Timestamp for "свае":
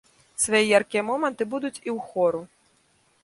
0.43-0.61